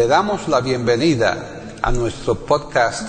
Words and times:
Le 0.00 0.06
damos 0.06 0.48
la 0.48 0.62
bienvenida 0.62 1.76
a 1.82 1.92
nuestro 1.92 2.34
podcast 2.34 3.06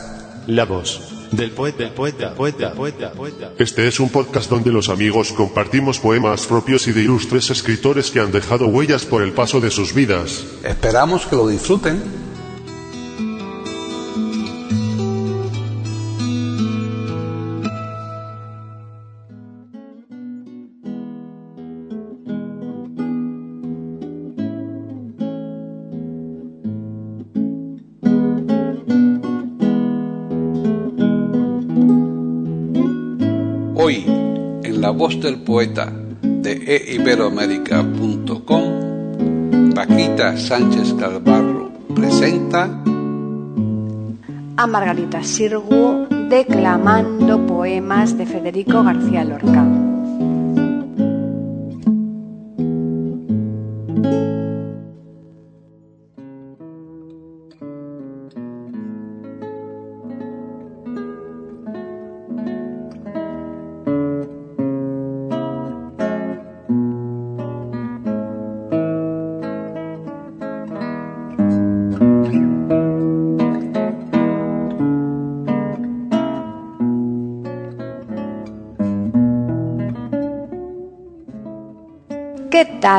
La 0.47 0.65
voz 0.65 0.99
del 1.31 1.51
poeta, 1.51 1.77
del 1.77 1.93
poeta, 1.93 2.35
poeta, 2.35 2.73
poeta, 2.73 3.13
poeta. 3.13 3.51
Este 3.57 3.87
es 3.87 4.01
un 4.01 4.09
podcast 4.09 4.49
donde 4.49 4.73
los 4.73 4.89
amigos 4.89 5.31
compartimos 5.31 5.99
poemas 5.99 6.45
propios 6.45 6.85
y 6.89 6.91
de 6.91 7.03
ilustres 7.03 7.49
escritores 7.49 8.11
que 8.11 8.19
han 8.19 8.33
dejado 8.33 8.67
huellas 8.67 9.05
por 9.05 9.21
el 9.21 9.31
paso 9.31 9.61
de 9.61 9.71
sus 9.71 9.93
vidas. 9.93 10.43
Esperamos 10.65 11.25
que 11.25 11.37
lo 11.37 11.47
disfruten. 11.47 12.30
Del 35.19 35.39
poeta 35.39 35.91
de 36.21 36.93
eiberoamérica.com, 36.93 39.73
Paquita 39.73 40.37
Sánchez 40.37 40.93
Calvarro 40.93 41.71
presenta 41.93 42.69
a 44.57 44.67
Margarita 44.67 45.23
Sirgu 45.23 46.07
declamando 46.29 47.45
poemas 47.45 48.17
de 48.17 48.25
Federico 48.25 48.83
García 48.83 49.25
Lorca. 49.25 49.80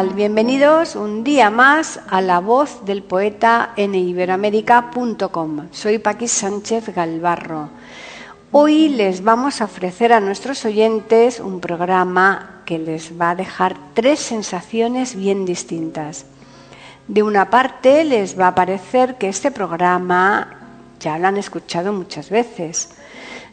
Bienvenidos 0.00 0.96
un 0.96 1.22
día 1.22 1.50
más 1.50 2.00
a 2.08 2.22
La 2.22 2.40
Voz 2.40 2.86
del 2.86 3.02
Poeta 3.02 3.74
en 3.76 3.94
iberoamérica.com. 3.94 5.68
Soy 5.70 5.98
Paqui 5.98 6.28
Sánchez 6.28 6.94
Galvarro. 6.94 7.68
Hoy 8.52 8.88
les 8.88 9.22
vamos 9.22 9.60
a 9.60 9.66
ofrecer 9.66 10.14
a 10.14 10.20
nuestros 10.20 10.64
oyentes 10.64 11.40
un 11.40 11.60
programa 11.60 12.62
que 12.64 12.78
les 12.78 13.20
va 13.20 13.30
a 13.30 13.34
dejar 13.34 13.76
tres 13.92 14.20
sensaciones 14.20 15.14
bien 15.14 15.44
distintas. 15.44 16.24
De 17.06 17.22
una 17.22 17.50
parte, 17.50 18.02
les 18.04 18.38
va 18.38 18.48
a 18.48 18.54
parecer 18.54 19.16
que 19.16 19.28
este 19.28 19.50
programa 19.50 20.56
ya 21.00 21.18
lo 21.18 21.28
han 21.28 21.36
escuchado 21.36 21.92
muchas 21.92 22.30
veces. 22.30 22.94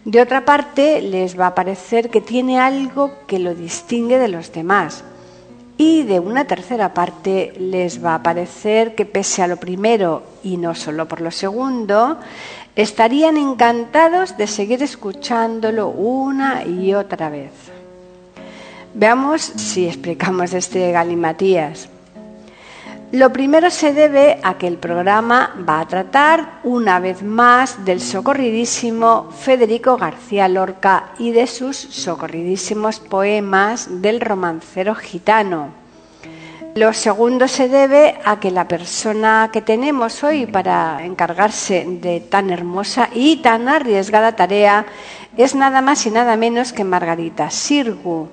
De 0.05 0.21
otra 0.21 0.45
parte, 0.45 1.01
les 1.01 1.37
va 1.37 1.47
a 1.47 1.55
parecer 1.55 2.09
que 2.09 2.21
tiene 2.21 2.61
algo 2.61 3.11
que 3.27 3.39
lo 3.39 3.53
distingue 3.55 4.17
de 4.17 4.29
los 4.29 4.53
demás 4.53 5.03
y 5.79 6.03
de 6.03 6.19
una 6.19 6.43
tercera 6.43 6.93
parte 6.93 7.53
les 7.57 8.03
va 8.03 8.15
a 8.15 8.21
parecer 8.21 8.95
que 8.95 9.05
pese 9.05 9.41
a 9.41 9.47
lo 9.47 9.55
primero 9.55 10.23
y 10.43 10.57
no 10.57 10.75
solo 10.75 11.07
por 11.07 11.21
lo 11.21 11.31
segundo, 11.31 12.17
estarían 12.75 13.37
encantados 13.37 14.35
de 14.35 14.47
seguir 14.47 14.83
escuchándolo 14.83 15.87
una 15.87 16.65
y 16.65 16.93
otra 16.93 17.29
vez. 17.29 17.51
Veamos 18.93 19.41
si 19.41 19.87
explicamos 19.87 20.51
este 20.51 20.91
galimatías. 20.91 21.87
Lo 23.11 23.33
primero 23.33 23.71
se 23.71 23.91
debe 23.91 24.39
a 24.43 24.59
que 24.59 24.67
el 24.67 24.77
programa 24.77 25.55
va 25.67 25.79
a 25.79 25.87
tratar 25.87 26.59
una 26.63 26.99
vez 26.99 27.23
más 27.23 27.83
del 27.83 28.01
socorridísimo 28.01 29.31
Federico 29.31 29.97
García 29.97 30.47
Lorca 30.47 31.09
y 31.17 31.31
de 31.31 31.47
sus 31.47 31.75
socorridísimos 31.75 32.99
poemas 32.99 34.01
del 34.03 34.21
romancero 34.21 34.93
gitano. 34.93 35.69
Lo 36.75 36.93
segundo 36.93 37.47
se 37.47 37.67
debe 37.67 38.19
a 38.23 38.39
que 38.39 38.51
la 38.51 38.67
persona 38.67 39.49
que 39.51 39.63
tenemos 39.63 40.23
hoy 40.23 40.45
para 40.45 41.03
encargarse 41.03 41.85
de 41.89 42.19
tan 42.19 42.51
hermosa 42.51 43.09
y 43.11 43.37
tan 43.37 43.67
arriesgada 43.67 44.35
tarea 44.35 44.85
es 45.35 45.55
nada 45.55 45.81
más 45.81 46.05
y 46.05 46.11
nada 46.11 46.37
menos 46.37 46.73
que 46.73 46.83
Margarita 46.83 47.49
Sirgu. 47.49 48.29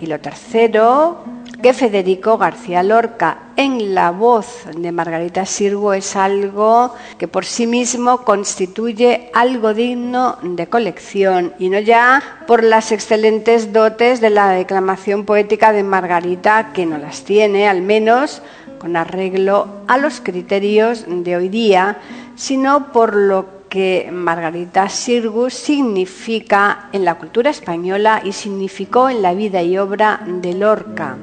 Y 0.00 0.06
lo 0.06 0.18
tercero, 0.18 1.18
que 1.64 1.72
Federico 1.72 2.36
García 2.36 2.82
Lorca 2.82 3.38
en 3.56 3.94
la 3.94 4.10
voz 4.10 4.66
de 4.76 4.92
Margarita 4.92 5.46
Sirgo 5.46 5.94
es 5.94 6.14
algo 6.14 6.94
que 7.16 7.26
por 7.26 7.46
sí 7.46 7.66
mismo 7.66 8.18
constituye 8.18 9.30
algo 9.32 9.72
digno 9.72 10.36
de 10.42 10.66
colección 10.66 11.54
y 11.58 11.70
no 11.70 11.78
ya 11.78 12.22
por 12.46 12.62
las 12.62 12.92
excelentes 12.92 13.72
dotes 13.72 14.20
de 14.20 14.28
la 14.28 14.50
declamación 14.50 15.24
poética 15.24 15.72
de 15.72 15.84
Margarita 15.84 16.70
que 16.74 16.84
no 16.84 16.98
las 16.98 17.24
tiene, 17.24 17.66
al 17.66 17.80
menos 17.80 18.42
con 18.78 18.94
arreglo 18.94 19.66
a 19.86 19.96
los 19.96 20.20
criterios 20.20 21.06
de 21.08 21.34
hoy 21.34 21.48
día, 21.48 21.96
sino 22.36 22.92
por 22.92 23.16
lo 23.16 23.46
que 23.70 24.10
Margarita 24.12 24.90
Sirgu 24.90 25.48
significa 25.48 26.90
en 26.92 27.06
la 27.06 27.14
cultura 27.14 27.48
española 27.48 28.20
y 28.22 28.32
significó 28.32 29.08
en 29.08 29.22
la 29.22 29.32
vida 29.32 29.62
y 29.62 29.78
obra 29.78 30.20
de 30.26 30.52
Lorca 30.52 31.16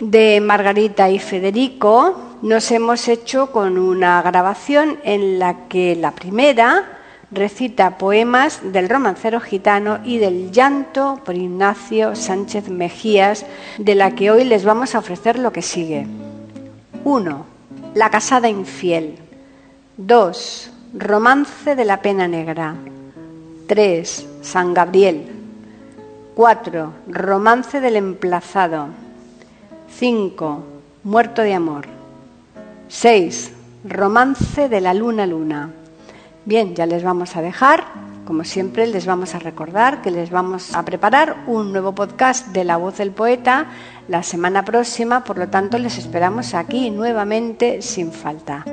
de 0.00 0.40
Margarita 0.40 1.10
y 1.10 1.18
Federico 1.18 2.38
nos 2.42 2.70
hemos 2.70 3.08
hecho 3.08 3.50
con 3.50 3.78
una 3.78 4.20
grabación 4.22 4.98
en 5.04 5.38
la 5.38 5.68
que 5.68 5.96
la 5.96 6.12
primera 6.12 6.84
recita 7.30 7.98
poemas 7.98 8.60
del 8.72 8.88
romancero 8.88 9.40
gitano 9.40 9.98
y 10.04 10.18
del 10.18 10.52
llanto 10.52 11.20
por 11.24 11.34
Ignacio 11.34 12.14
Sánchez 12.14 12.68
Mejías, 12.68 13.46
de 13.78 13.94
la 13.94 14.14
que 14.14 14.30
hoy 14.30 14.44
les 14.44 14.64
vamos 14.64 14.94
a 14.94 14.98
ofrecer 14.98 15.38
lo 15.38 15.52
que 15.52 15.62
sigue. 15.62 16.06
1. 17.04 17.46
La 17.94 18.10
casada 18.10 18.48
infiel. 18.48 19.16
2. 19.96 20.70
Romance 20.94 21.74
de 21.74 21.84
la 21.84 22.00
pena 22.00 22.28
negra. 22.28 22.74
3. 23.66 24.26
San 24.42 24.74
Gabriel. 24.74 25.26
4. 26.34 26.92
Romance 27.08 27.80
del 27.80 27.96
emplazado. 27.96 29.05
5. 29.98 30.62
Muerto 31.04 31.40
de 31.40 31.54
amor. 31.54 31.86
6. 32.88 33.52
Romance 33.84 34.68
de 34.68 34.82
la 34.82 34.92
luna 34.92 35.26
luna. 35.26 35.70
Bien, 36.44 36.74
ya 36.74 36.84
les 36.84 37.02
vamos 37.02 37.34
a 37.34 37.40
dejar. 37.40 37.84
Como 38.26 38.44
siempre, 38.44 38.86
les 38.86 39.06
vamos 39.06 39.34
a 39.34 39.38
recordar 39.38 40.02
que 40.02 40.10
les 40.10 40.28
vamos 40.28 40.74
a 40.74 40.84
preparar 40.84 41.44
un 41.46 41.72
nuevo 41.72 41.94
podcast 41.94 42.48
de 42.48 42.64
La 42.64 42.76
Voz 42.76 42.98
del 42.98 43.10
Poeta 43.10 43.68
la 44.06 44.22
semana 44.22 44.66
próxima, 44.66 45.24
por 45.24 45.38
lo 45.38 45.48
tanto 45.48 45.78
les 45.78 45.96
esperamos 45.96 46.52
aquí 46.52 46.90
nuevamente 46.90 47.80
sin 47.80 48.12
falta. 48.12 48.66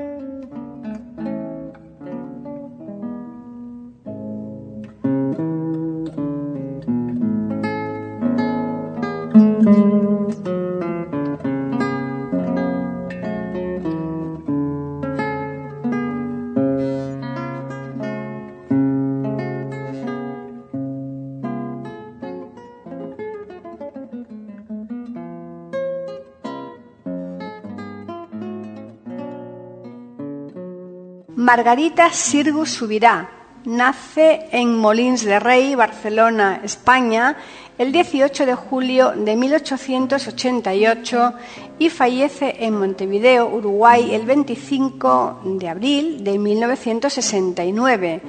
Margarita 31.43 32.09
Sirgu 32.09 32.66
Subirá 32.66 33.28
nace 33.66 34.47
en 34.53 34.78
Molins 34.78 35.25
de 35.25 35.41
Rey, 35.41 35.75
Barcelona, 35.75 36.61
España, 36.63 37.35
el 37.78 37.91
18 37.91 38.45
de 38.45 38.55
julio 38.55 39.11
de 39.11 39.35
1888 39.35 41.34
y 41.79 41.90
fallece 41.90 42.55
en 42.63 42.79
Montevideo, 42.79 43.49
Uruguay, 43.49 44.16
el 44.16 44.25
25 44.25 45.41
de 45.59 45.67
abril 45.67 46.23
de 46.23 46.40
1969. 46.40 48.22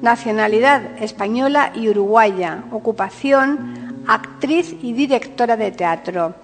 Nacionalidad 0.00 1.02
española 1.02 1.72
y 1.74 1.88
uruguaya. 1.88 2.62
Ocupación 2.70 4.04
actriz 4.06 4.76
y 4.80 4.92
directora 4.92 5.56
de 5.56 5.72
teatro. 5.72 6.36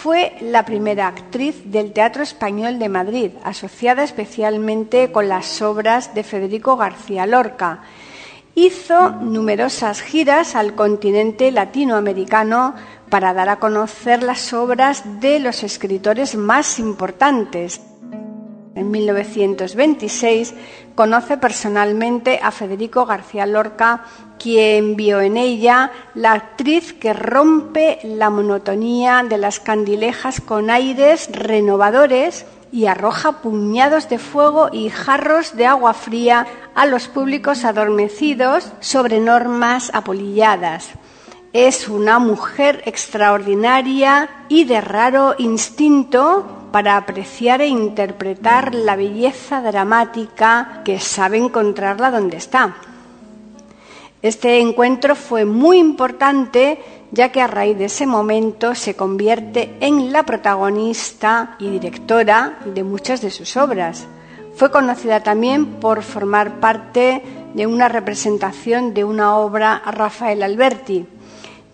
Fue 0.00 0.36
la 0.40 0.64
primera 0.64 1.08
actriz 1.08 1.60
del 1.64 1.92
Teatro 1.92 2.22
Español 2.22 2.78
de 2.78 2.88
Madrid, 2.88 3.32
asociada 3.42 4.04
especialmente 4.04 5.10
con 5.10 5.28
las 5.28 5.60
obras 5.60 6.14
de 6.14 6.22
Federico 6.22 6.76
García 6.76 7.26
Lorca. 7.26 7.82
Hizo 8.54 9.10
numerosas 9.10 10.00
giras 10.00 10.54
al 10.54 10.76
continente 10.76 11.50
latinoamericano 11.50 12.76
para 13.10 13.34
dar 13.34 13.48
a 13.48 13.58
conocer 13.58 14.22
las 14.22 14.52
obras 14.52 15.02
de 15.20 15.40
los 15.40 15.64
escritores 15.64 16.36
más 16.36 16.78
importantes. 16.78 17.80
En 18.78 18.92
1926 18.92 20.54
conoce 20.94 21.36
personalmente 21.36 22.38
a 22.40 22.52
Federico 22.52 23.06
García 23.06 23.44
Lorca, 23.44 24.04
quien 24.38 24.94
vio 24.94 25.20
en 25.20 25.36
ella 25.36 25.90
la 26.14 26.34
actriz 26.34 26.92
que 26.92 27.12
rompe 27.12 27.98
la 28.04 28.30
monotonía 28.30 29.24
de 29.28 29.36
las 29.36 29.58
candilejas 29.58 30.40
con 30.40 30.70
aires 30.70 31.28
renovadores 31.32 32.46
y 32.70 32.86
arroja 32.86 33.42
puñados 33.42 34.08
de 34.08 34.18
fuego 34.18 34.68
y 34.72 34.90
jarros 34.90 35.56
de 35.56 35.66
agua 35.66 35.92
fría 35.92 36.46
a 36.76 36.86
los 36.86 37.08
públicos 37.08 37.64
adormecidos 37.64 38.70
sobre 38.78 39.18
normas 39.18 39.90
apolilladas. 39.92 40.90
Es 41.52 41.88
una 41.88 42.20
mujer 42.20 42.84
extraordinaria 42.86 44.28
y 44.48 44.66
de 44.66 44.80
raro 44.80 45.34
instinto 45.36 46.57
para 46.70 46.96
apreciar 46.96 47.60
e 47.60 47.66
interpretar 47.66 48.74
la 48.74 48.96
belleza 48.96 49.62
dramática 49.62 50.82
que 50.84 51.00
sabe 51.00 51.38
encontrarla 51.38 52.10
donde 52.10 52.36
está. 52.36 52.76
Este 54.20 54.58
encuentro 54.58 55.14
fue 55.14 55.44
muy 55.44 55.78
importante 55.78 56.78
ya 57.12 57.30
que 57.30 57.40
a 57.40 57.46
raíz 57.46 57.78
de 57.78 57.86
ese 57.86 58.06
momento 58.06 58.74
se 58.74 58.94
convierte 58.94 59.76
en 59.80 60.12
la 60.12 60.24
protagonista 60.24 61.56
y 61.58 61.70
directora 61.70 62.58
de 62.64 62.84
muchas 62.84 63.20
de 63.20 63.30
sus 63.30 63.56
obras. 63.56 64.06
Fue 64.56 64.70
conocida 64.70 65.22
también 65.22 65.66
por 65.66 66.02
formar 66.02 66.60
parte 66.60 67.22
de 67.54 67.66
una 67.66 67.88
representación 67.88 68.92
de 68.92 69.04
una 69.04 69.36
obra 69.36 69.74
a 69.74 69.90
Rafael 69.90 70.42
Alberti. 70.42 71.06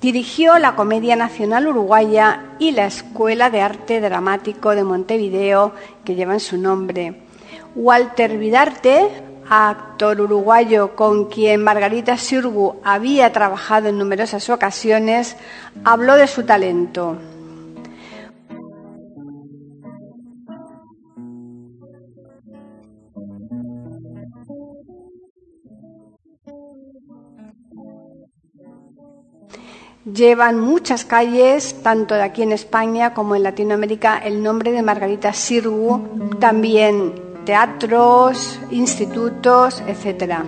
Dirigió 0.05 0.59
la 0.59 0.77
Comedia 0.77 1.17
Nacional 1.17 1.67
Uruguaya 1.67 2.43
y 2.59 2.73
la 2.73 2.85
Escuela 2.85 3.49
de 3.49 3.63
Arte 3.63 4.03
Dramático 4.03 4.75
de 4.75 4.85
Montevideo, 4.85 5.73
que 6.05 6.15
llevan 6.15 6.41
su 6.41 6.59
nombre. 6.59 7.23
Walter 7.75 8.37
Vidarte, 8.37 9.09
actor 9.49 10.21
uruguayo 10.21 10.95
con 10.95 11.31
quien 11.31 11.65
Margarita 11.65 12.19
Sirgu 12.19 12.83
había 12.85 13.33
trabajado 13.33 13.89
en 13.89 13.97
numerosas 13.97 14.51
ocasiones, 14.51 15.39
habló 15.85 16.17
de 16.17 16.27
su 16.27 16.45
talento. 16.45 17.17
Llevan 30.05 30.61
muchas 30.61 31.07
calles, 31.07 31.83
tanto 31.83 32.15
de 32.15 32.23
aquí 32.23 32.43
en 32.43 32.53
España 32.53 33.15
como 33.15 33.37
en 33.37 33.43
Latinoamérica, 33.43 34.19
el 34.19 34.43
nombre 34.43 34.71
de 34.71 34.83
Margarita 34.83 35.33
Sirgu, 35.33 36.37
también 36.39 37.15
teatros, 37.47 38.61
institutos, 38.71 39.83
etcétera. 39.87 40.45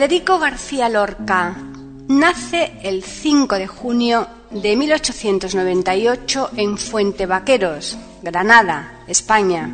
Federico 0.00 0.38
García 0.38 0.88
Lorca 0.88 1.54
nace 2.08 2.72
el 2.82 3.04
5 3.04 3.56
de 3.56 3.66
junio 3.66 4.26
de 4.50 4.74
1898 4.74 6.52
en 6.56 6.78
Fuente 6.78 7.26
Vaqueros, 7.26 7.98
Granada, 8.22 9.02
España. 9.06 9.68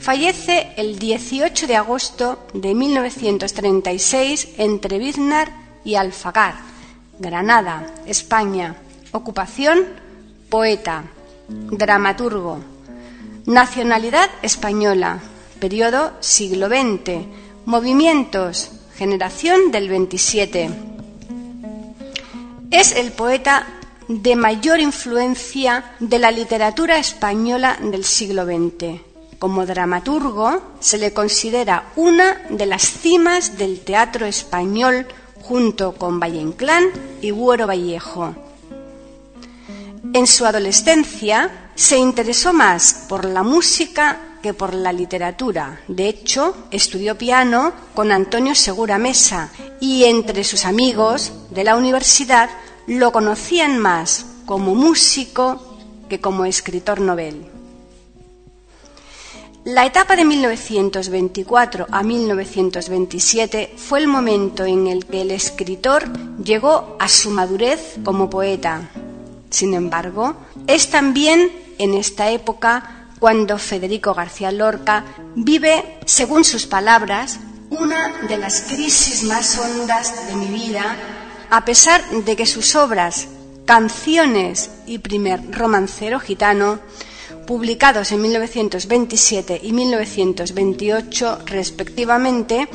Fallece 0.00 0.72
el 0.76 0.98
18 0.98 1.68
de 1.68 1.76
agosto 1.76 2.44
de 2.52 2.74
1936 2.74 4.54
entre 4.58 4.98
Biznar 4.98 5.52
y 5.84 5.94
Alfagar, 5.94 6.56
Granada, 7.20 7.94
España. 8.06 8.74
Ocupación, 9.12 9.84
poeta, 10.48 11.04
dramaturgo. 11.48 12.58
Nacionalidad 13.46 14.30
española, 14.42 15.20
periodo 15.60 16.10
siglo 16.18 16.66
XX. 16.66 17.24
Movimientos, 17.66 18.72
generación 18.96 19.70
del 19.70 19.88
27. 19.88 20.70
Es 22.70 22.92
el 22.92 23.12
poeta 23.12 23.66
de 24.08 24.36
mayor 24.36 24.80
influencia 24.80 25.92
de 26.00 26.18
la 26.18 26.30
literatura 26.30 26.98
española 26.98 27.78
del 27.80 28.04
siglo 28.04 28.44
XX. 28.44 29.00
Como 29.38 29.66
dramaturgo 29.66 30.62
se 30.80 30.98
le 30.98 31.12
considera 31.12 31.90
una 31.96 32.42
de 32.50 32.66
las 32.66 32.82
cimas 32.82 33.58
del 33.58 33.80
teatro 33.80 34.26
español 34.26 35.06
junto 35.42 35.92
con 35.94 36.20
Valle 36.20 36.40
Inclán 36.40 36.84
y 37.20 37.30
Buero 37.30 37.66
Vallejo. 37.66 38.34
En 40.12 40.26
su 40.26 40.46
adolescencia 40.46 41.70
se 41.74 41.98
interesó 41.98 42.52
más 42.52 43.06
por 43.08 43.24
la 43.24 43.42
música 43.42 44.33
que 44.44 44.52
por 44.52 44.74
la 44.74 44.92
literatura. 44.92 45.80
De 45.88 46.06
hecho, 46.06 46.54
estudió 46.70 47.16
piano 47.16 47.72
con 47.94 48.12
Antonio 48.12 48.54
Segura 48.54 48.98
Mesa 48.98 49.50
y 49.80 50.04
entre 50.04 50.44
sus 50.44 50.66
amigos 50.66 51.32
de 51.48 51.64
la 51.64 51.76
universidad 51.76 52.50
lo 52.86 53.10
conocían 53.10 53.78
más 53.78 54.26
como 54.44 54.74
músico 54.74 55.78
que 56.10 56.20
como 56.20 56.44
escritor 56.44 57.00
novel. 57.00 57.46
La 59.64 59.86
etapa 59.86 60.14
de 60.14 60.26
1924 60.26 61.86
a 61.90 62.02
1927 62.02 63.72
fue 63.78 64.00
el 64.00 64.08
momento 64.08 64.66
en 64.66 64.88
el 64.88 65.06
que 65.06 65.22
el 65.22 65.30
escritor 65.30 66.04
llegó 66.36 66.98
a 67.00 67.08
su 67.08 67.30
madurez 67.30 67.94
como 68.04 68.28
poeta. 68.28 68.90
Sin 69.48 69.72
embargo, 69.72 70.34
es 70.66 70.90
también 70.90 71.50
en 71.78 71.94
esta 71.94 72.30
época 72.30 73.03
cuando 73.18 73.58
Federico 73.58 74.14
García 74.14 74.52
Lorca 74.52 75.04
vive, 75.34 75.98
según 76.04 76.44
sus 76.44 76.66
palabras, 76.66 77.38
una 77.70 78.20
de 78.28 78.36
las 78.36 78.62
crisis 78.62 79.24
más 79.24 79.58
hondas 79.58 80.28
de 80.28 80.36
mi 80.36 80.46
vida, 80.46 80.96
a 81.50 81.64
pesar 81.64 82.04
de 82.10 82.36
que 82.36 82.46
sus 82.46 82.74
obras, 82.76 83.28
Canciones 83.64 84.70
y 84.86 84.98
Primer 84.98 85.50
Romancero 85.50 86.20
Gitano, 86.20 86.80
publicados 87.46 88.12
en 88.12 88.22
1927 88.22 89.60
y 89.62 89.72
1928 89.72 91.38
respectivamente, 91.46 92.68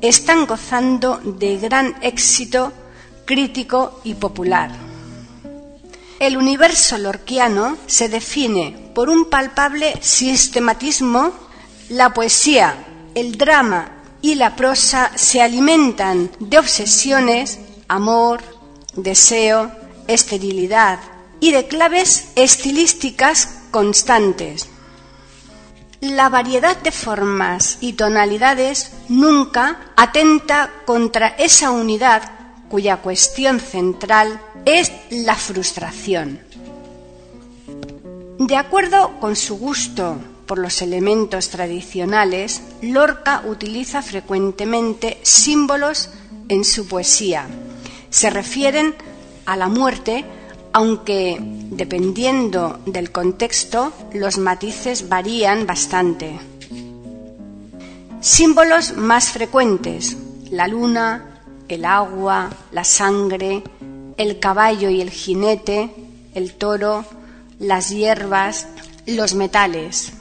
están 0.00 0.46
gozando 0.46 1.18
de 1.24 1.58
gran 1.58 1.96
éxito 2.02 2.72
crítico 3.24 4.00
y 4.04 4.14
popular. 4.14 4.70
El 6.20 6.36
universo 6.36 6.98
lorquiano 6.98 7.76
se 7.86 8.08
define 8.08 8.87
por 8.98 9.10
un 9.10 9.26
palpable 9.26 9.94
sistematismo. 10.00 11.32
La 11.88 12.12
poesía, 12.12 12.84
el 13.14 13.38
drama 13.38 13.92
y 14.20 14.34
la 14.34 14.56
prosa 14.56 15.12
se 15.14 15.40
alimentan 15.40 16.32
de 16.40 16.58
obsesiones, 16.58 17.60
amor, 17.86 18.40
deseo, 18.96 19.70
esterilidad 20.08 20.98
y 21.38 21.52
de 21.52 21.68
claves 21.68 22.32
estilísticas 22.34 23.60
constantes. 23.70 24.68
La 26.00 26.28
variedad 26.28 26.76
de 26.76 26.90
formas 26.90 27.78
y 27.80 27.92
tonalidades 27.92 28.90
nunca 29.08 29.92
atenta 29.96 30.72
contra 30.86 31.28
esa 31.38 31.70
unidad 31.70 32.32
cuya 32.68 32.96
cuestión 32.96 33.60
central 33.60 34.40
es 34.64 34.90
la 35.10 35.36
frustración. 35.36 36.47
De 38.38 38.56
acuerdo 38.56 39.18
con 39.18 39.34
su 39.34 39.58
gusto 39.58 40.16
por 40.46 40.58
los 40.58 40.80
elementos 40.80 41.48
tradicionales, 41.48 42.62
Lorca 42.82 43.42
utiliza 43.44 44.00
frecuentemente 44.00 45.18
símbolos 45.22 46.10
en 46.48 46.64
su 46.64 46.86
poesía. 46.86 47.48
Se 48.10 48.30
refieren 48.30 48.94
a 49.44 49.56
la 49.56 49.68
muerte, 49.68 50.24
aunque 50.72 51.36
dependiendo 51.40 52.78
del 52.86 53.10
contexto 53.10 53.92
los 54.14 54.38
matices 54.38 55.08
varían 55.08 55.66
bastante. 55.66 56.38
Símbolos 58.20 58.96
más 58.96 59.30
frecuentes, 59.30 60.16
la 60.50 60.68
luna, 60.68 61.42
el 61.66 61.84
agua, 61.84 62.50
la 62.70 62.84
sangre, 62.84 63.64
el 64.16 64.38
caballo 64.38 64.90
y 64.90 65.00
el 65.00 65.10
jinete, 65.10 65.90
el 66.34 66.54
toro, 66.54 67.04
las 67.58 67.90
hierbas, 67.90 68.66
los 69.06 69.34
metales. 69.34 70.12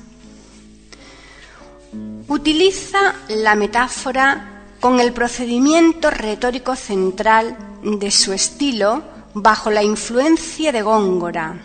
Utiliza 2.28 3.16
la 3.30 3.56
metáfora 3.56 4.64
con 4.80 5.00
el 5.00 5.14
procedimiento 5.14 6.10
retórico 6.10 6.76
central 6.76 7.58
de 7.84 8.12
su 8.12 8.34
estilo 8.34 9.04
bajo 9.34 9.72
la 9.72 9.84
influencia 9.84 10.72
de 10.72 10.82
Góngora. 10.82 11.58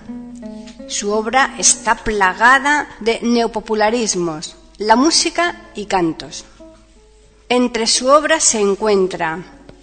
Su 0.88 1.12
obra 1.12 1.54
está 1.58 1.94
plagada 1.96 2.88
de 3.00 3.20
neopopularismos, 3.22 4.56
la 4.78 4.96
música 4.96 5.70
y 5.74 5.86
cantos. 5.86 6.44
Entre 7.48 7.86
su 7.86 8.08
obra 8.08 8.40
se 8.40 8.60
encuentra 8.60 9.38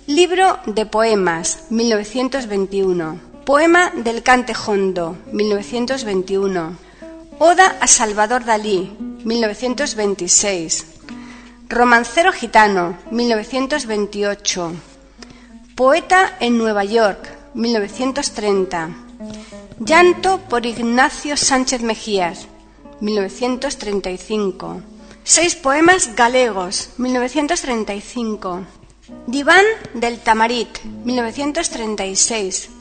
Libro 0.07 0.59
de 0.65 0.85
Poemas, 0.85 1.65
1921, 1.69 3.28
Poema 3.49 3.91
del 3.95 4.21
Cante 4.21 4.53
Hondo, 4.53 5.17
1921, 5.31 6.77
Oda 7.39 7.77
a 7.81 7.87
Salvador 7.87 8.45
Dalí, 8.45 8.95
1926, 9.23 10.85
Romancero 11.67 12.31
Gitano, 12.31 12.99
1928, 13.09 14.71
Poeta 15.73 16.37
en 16.39 16.59
Nueva 16.59 16.83
York, 16.83 17.27
1930, 17.55 18.89
Llanto 19.79 20.41
por 20.47 20.67
Ignacio 20.67 21.35
Sánchez 21.35 21.81
Mejías, 21.81 22.45
1935. 23.01 24.83
Seis 25.23 25.55
poemas 25.55 26.15
galegos, 26.15 26.91
1935. 26.99 28.61
Diván 29.25 29.65
del 29.95 30.19
Tamarit, 30.19 30.69
1936. 31.03 32.73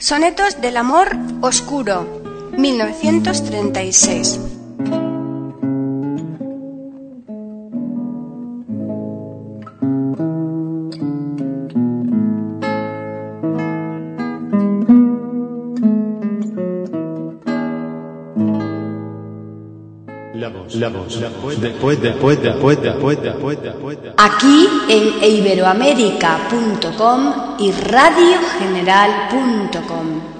Sonetos 0.00 0.60
del 0.62 0.78
Amor 0.78 1.14
Oscuro, 1.42 2.52
1936. 2.56 4.59
Aquí 24.16 24.68
en 24.88 25.24
iberoamérica.com 25.24 27.32
y 27.58 27.72
radiogeneral.com. 27.72 30.39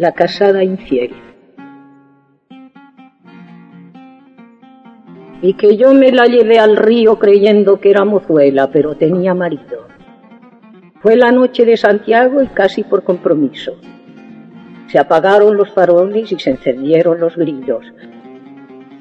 la 0.00 0.12
casada 0.12 0.64
infiel. 0.64 1.10
Y 5.42 5.52
que 5.54 5.76
yo 5.76 5.92
me 5.92 6.10
la 6.10 6.24
llevé 6.24 6.58
al 6.58 6.76
río 6.76 7.18
creyendo 7.18 7.80
que 7.80 7.90
era 7.90 8.06
mozuela, 8.06 8.70
pero 8.70 8.96
tenía 8.96 9.34
marido. 9.34 9.88
Fue 11.02 11.16
la 11.16 11.30
noche 11.32 11.66
de 11.66 11.76
Santiago 11.76 12.42
y 12.42 12.46
casi 12.46 12.82
por 12.82 13.04
compromiso. 13.04 13.76
Se 14.86 14.98
apagaron 14.98 15.54
los 15.54 15.70
faroles 15.70 16.32
y 16.32 16.38
se 16.38 16.50
encendieron 16.50 17.20
los 17.20 17.36
grillos. 17.36 17.84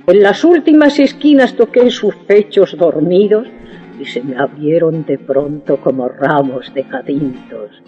En 0.05 0.21
las 0.21 0.43
últimas 0.43 0.99
esquinas 0.99 1.55
toqué 1.55 1.89
sus 1.91 2.15
pechos 2.15 2.75
dormidos 2.77 3.47
y 3.97 4.03
se 4.03 4.21
me 4.21 4.37
abrieron 4.37 5.05
de 5.05 5.17
pronto 5.17 5.77
como 5.77 6.09
ramos 6.09 6.73
de 6.73 6.83
jacintos. 6.83 7.81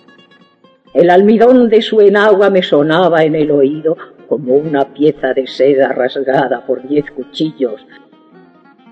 El 0.94 1.10
almidón 1.10 1.70
de 1.70 1.82
su 1.82 2.02
enagua 2.02 2.50
me 2.50 2.62
sonaba 2.62 3.24
en 3.24 3.36
el 3.36 3.50
oído 3.52 3.96
como 4.28 4.56
una 4.56 4.94
pieza 4.94 5.34
de 5.34 5.48
seda 5.48 5.90
rasgada 5.90 6.66
por 6.66 6.86
diez 6.86 7.10
cuchillos. 7.12 7.86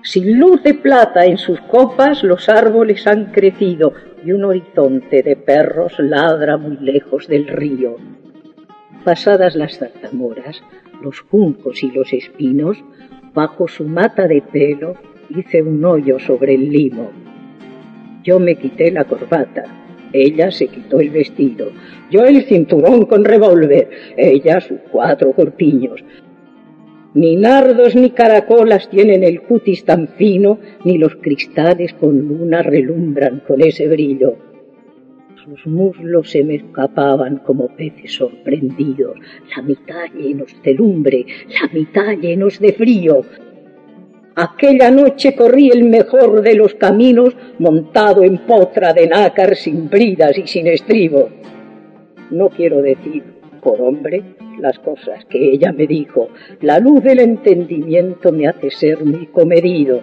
Sin 0.02 0.38
luz 0.38 0.62
de 0.62 0.72
plata 0.72 1.26
en 1.26 1.36
sus 1.36 1.60
copas 1.60 2.22
los 2.22 2.48
árboles 2.48 3.06
han 3.06 3.32
crecido 3.32 3.92
y 4.24 4.32
un 4.32 4.44
horizonte 4.44 5.22
de 5.22 5.36
perros 5.36 5.98
ladra 5.98 6.56
muy 6.56 6.78
lejos 6.78 7.28
del 7.28 7.46
río. 7.48 7.96
Pasadas 9.04 9.54
las 9.54 9.78
zarzamoras, 9.78 10.62
los 11.02 11.20
juncos 11.20 11.82
y 11.82 11.90
los 11.90 12.12
espinos, 12.14 12.78
bajo 13.34 13.68
su 13.68 13.84
mata 13.84 14.26
de 14.26 14.40
pelo 14.40 14.94
hice 15.28 15.62
un 15.62 15.84
hoyo 15.84 16.18
sobre 16.18 16.54
el 16.54 16.70
limo. 16.70 17.10
Yo 18.22 18.40
me 18.40 18.56
quité 18.56 18.90
la 18.90 19.04
corbata, 19.04 19.64
ella 20.12 20.50
se 20.50 20.68
quitó 20.68 21.00
el 21.00 21.10
vestido, 21.10 21.70
yo 22.10 22.24
el 22.24 22.42
cinturón 22.44 23.06
con 23.06 23.24
revólver, 23.24 23.88
ella 24.16 24.60
sus 24.60 24.78
cuatro 24.90 25.32
corpiños. 25.32 26.02
Ni 27.12 27.34
nardos 27.34 27.96
ni 27.96 28.10
caracolas 28.10 28.88
tienen 28.88 29.24
el 29.24 29.42
cutis 29.42 29.84
tan 29.84 30.08
fino, 30.08 30.58
ni 30.84 30.96
los 30.96 31.16
cristales 31.16 31.92
con 31.94 32.18
luna 32.20 32.62
relumbran 32.62 33.42
con 33.46 33.60
ese 33.62 33.88
brillo. 33.88 34.36
Sus 35.44 35.66
muslos 35.66 36.30
se 36.30 36.44
me 36.44 36.56
escapaban 36.56 37.38
como 37.38 37.74
peces 37.74 38.12
sorprendidos, 38.12 39.18
la 39.56 39.62
mitad 39.62 40.04
llenos 40.14 40.54
de 40.62 40.74
lumbre, 40.74 41.26
la 41.60 41.68
mitad 41.72 42.16
llenos 42.16 42.60
de 42.60 42.72
frío. 42.74 43.22
Aquella 44.36 44.92
noche 44.92 45.34
corrí 45.34 45.70
el 45.70 45.84
mejor 45.84 46.40
de 46.42 46.54
los 46.54 46.74
caminos 46.74 47.34
montado 47.58 48.22
en 48.22 48.38
potra 48.38 48.92
de 48.92 49.08
nácar 49.08 49.56
sin 49.56 49.90
bridas 49.90 50.38
y 50.38 50.46
sin 50.46 50.68
estribo. 50.68 51.28
No 52.30 52.48
quiero 52.48 52.80
decir 52.80 53.24
por 53.60 53.80
hombre 53.80 54.22
las 54.60 54.78
cosas 54.78 55.24
que 55.24 55.52
ella 55.52 55.72
me 55.72 55.86
dijo. 55.86 56.28
La 56.60 56.78
luz 56.78 57.02
del 57.02 57.18
entendimiento 57.18 58.30
me 58.30 58.46
hace 58.46 58.70
ser 58.70 59.04
muy 59.04 59.26
comedido. 59.26 60.00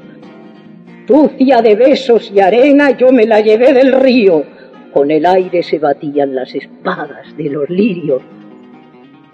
Sucia 1.08 1.62
de 1.62 1.76
besos 1.76 2.30
y 2.36 2.42
arena 2.42 2.98
yo 2.98 3.14
me 3.14 3.26
la 3.26 3.40
llevé 3.40 3.72
del 3.72 3.94
río. 3.94 4.44
Con 4.92 5.10
el 5.10 5.26
aire 5.26 5.64
se 5.64 5.80
batían 5.80 6.36
las 6.36 6.54
espadas 6.54 7.36
de 7.38 7.50
los 7.50 7.70
lirios. 7.70 8.22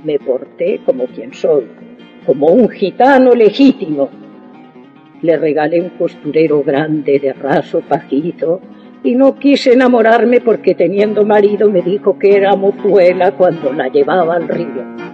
Me 0.04 0.20
porté 0.20 0.82
como 0.86 1.06
quien 1.06 1.34
soy, 1.34 1.66
como 2.28 2.48
un 2.48 2.70
gitano 2.70 3.34
legítimo 3.34 4.10
le 5.24 5.38
regalé 5.38 5.82
un 5.82 5.90
costurero 5.90 6.62
grande 6.64 7.18
de 7.18 7.34
raso 7.34 7.82
pajizo 7.82 8.62
y 9.04 9.16
no 9.16 9.40
quise 9.40 9.74
enamorarme 9.74 10.40
porque 10.40 10.76
teniendo 10.76 11.26
marido 11.26 11.70
me 11.70 11.82
dijo 11.82 12.20
que 12.20 12.36
era 12.36 12.56
mozuela 12.56 13.32
cuando 13.32 13.74
la 13.74 13.88
llevaba 13.88 14.36
al 14.36 14.48
río. 14.48 15.13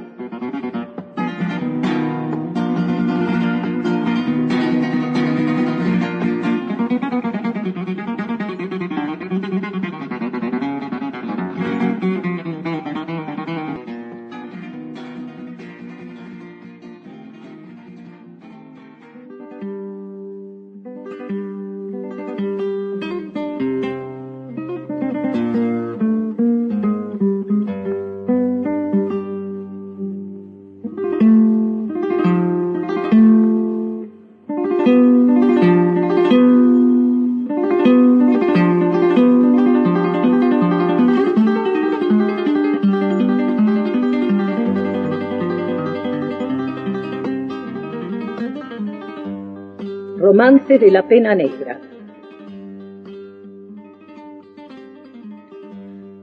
De 50.79 50.91
la 50.91 51.05
pena 51.09 51.35
negra. 51.35 51.77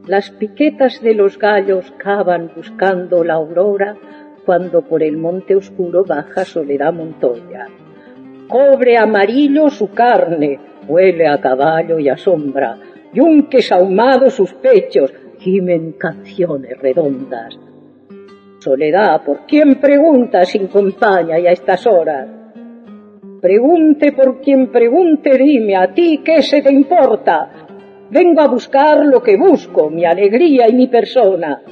Las 0.06 0.30
piquetas 0.30 1.02
de 1.02 1.12
los 1.12 1.38
gallos 1.38 1.92
cavan 1.98 2.50
buscando 2.56 3.22
la 3.22 3.34
aurora 3.34 3.96
cuando 4.46 4.80
por 4.80 5.02
el 5.02 5.18
monte 5.18 5.54
oscuro 5.56 6.04
baja 6.04 6.46
Soledad 6.46 6.94
Montoya. 6.94 7.66
Cobre 8.48 8.96
amarillo 8.96 9.68
su 9.68 9.90
carne, 9.90 10.58
huele 10.88 11.26
a 11.26 11.38
caballo 11.38 11.98
y 11.98 12.08
a 12.08 12.16
sombra, 12.16 12.78
yunques 13.12 13.70
ahumados 13.70 14.32
sus 14.32 14.54
pechos, 14.54 15.12
gimen 15.38 15.92
canciones 15.98 16.78
redondas. 16.78 17.58
Soledad, 18.60 19.22
¿por 19.22 19.40
quién 19.46 19.74
pregunta 19.80 20.46
sin 20.46 20.68
compañía 20.68 21.38
y 21.38 21.46
a 21.46 21.52
estas 21.52 21.86
horas? 21.86 22.45
Pregunte 23.46 24.10
por 24.10 24.40
quien 24.40 24.72
pregunte, 24.72 25.38
dime 25.38 25.76
a 25.76 25.94
ti 25.94 26.20
qué 26.24 26.42
se 26.42 26.62
te 26.62 26.72
importa. 26.72 27.48
Vengo 28.10 28.40
a 28.40 28.48
buscar 28.48 29.06
lo 29.06 29.22
que 29.22 29.36
busco, 29.36 29.88
mi 29.88 30.04
alegría 30.04 30.68
y 30.68 30.74
mi 30.74 30.88
persona. 30.88 31.62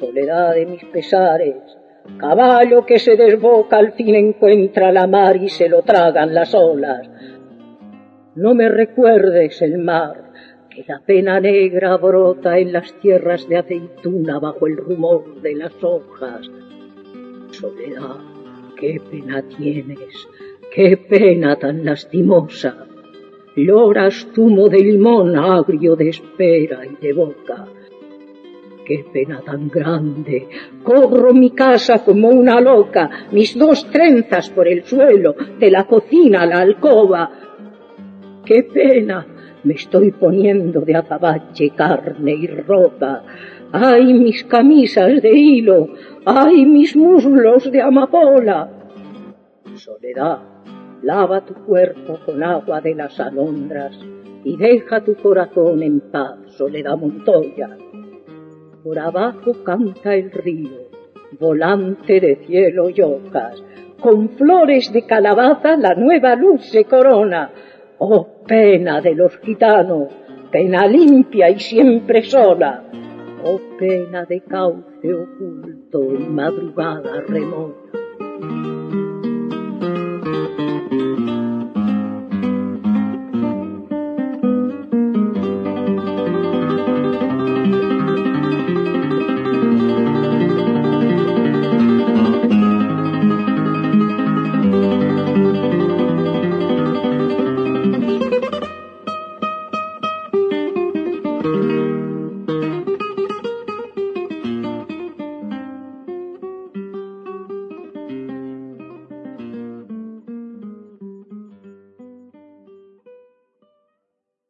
Soledad 0.00 0.52
de 0.52 0.66
mis 0.66 0.84
pesares, 0.86 1.78
caballo 2.18 2.84
que 2.84 2.98
se 2.98 3.14
desboca 3.14 3.76
al 3.76 3.92
fin 3.92 4.16
encuentra 4.16 4.90
la 4.90 5.06
mar 5.06 5.36
y 5.36 5.48
se 5.48 5.68
lo 5.68 5.82
tragan 5.82 6.34
las 6.34 6.52
olas. 6.56 7.08
No 8.34 8.56
me 8.56 8.68
recuerdes 8.68 9.62
el 9.62 9.78
mar, 9.78 10.24
que 10.70 10.84
la 10.88 10.98
pena 11.06 11.38
negra 11.38 11.96
brota 11.98 12.58
en 12.58 12.72
las 12.72 12.92
tierras 12.94 13.48
de 13.48 13.58
aceituna 13.58 14.40
bajo 14.40 14.66
el 14.66 14.76
rumor 14.78 15.40
de 15.40 15.54
las 15.54 15.84
hojas. 15.84 16.50
Soledad, 17.52 18.16
qué 18.76 19.00
pena 19.08 19.40
tienes, 19.56 20.26
qué 20.74 20.96
pena 20.96 21.56
tan 21.56 21.84
lastimosa. 21.84 22.86
Lloras 23.56 24.26
zumo 24.34 24.68
de 24.68 24.80
limón 24.80 25.36
agrio 25.36 25.94
de 25.94 26.08
espera 26.08 26.84
y 26.84 26.96
de 27.00 27.12
boca. 27.12 27.64
Qué 28.84 29.04
pena 29.12 29.40
tan 29.40 29.68
grande. 29.68 30.48
Corro 30.82 31.32
mi 31.32 31.50
casa 31.50 32.04
como 32.04 32.28
una 32.28 32.60
loca, 32.60 33.28
mis 33.30 33.56
dos 33.56 33.88
trenzas 33.90 34.50
por 34.50 34.66
el 34.66 34.82
suelo, 34.82 35.34
de 35.58 35.70
la 35.70 35.84
cocina 35.84 36.42
a 36.42 36.46
la 36.46 36.58
alcoba. 36.58 37.30
Qué 38.44 38.64
pena, 38.64 39.24
me 39.62 39.74
estoy 39.74 40.10
poniendo 40.10 40.80
de 40.80 40.96
azabache 40.96 41.70
carne 41.70 42.32
y 42.32 42.46
ropa. 42.48 43.22
¡Ay, 43.72 44.12
mis 44.12 44.42
camisas 44.44 45.22
de 45.22 45.30
hilo! 45.30 45.88
¡Ay, 46.26 46.66
mis 46.66 46.96
muslos 46.96 47.70
de 47.70 47.80
amapola! 47.80 48.70
Soledad, 49.74 50.53
lava 51.04 51.42
tu 51.42 51.54
cuerpo 51.66 52.18
con 52.24 52.42
agua 52.42 52.80
de 52.80 52.94
las 52.94 53.20
alondras 53.20 53.94
y 54.42 54.56
deja 54.56 55.04
tu 55.04 55.14
corazón 55.16 55.82
en 55.82 56.00
paz, 56.00 56.38
Soledad 56.56 56.96
Montoya. 56.96 57.76
Por 58.82 58.98
abajo 58.98 59.52
canta 59.64 60.14
el 60.14 60.30
río, 60.30 60.88
volante 61.38 62.20
de 62.20 62.36
cielo 62.46 62.88
y 62.88 63.02
hojas, 63.02 63.62
con 64.00 64.30
flores 64.30 64.92
de 64.92 65.06
calabaza 65.06 65.76
la 65.76 65.94
nueva 65.94 66.36
luz 66.36 66.64
se 66.70 66.84
corona. 66.84 67.50
Oh 67.98 68.26
pena 68.46 69.00
de 69.00 69.14
los 69.14 69.38
gitanos, 69.38 70.08
pena 70.50 70.86
limpia 70.86 71.50
y 71.50 71.60
siempre 71.60 72.22
sola, 72.22 72.82
oh 73.44 73.60
pena 73.78 74.24
de 74.24 74.40
cauce 74.40 75.14
oculto 75.14 76.02
y 76.14 76.24
madrugada 76.28 77.20
remota. 77.26 78.73